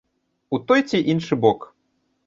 [0.57, 1.73] У той ці іншы бок.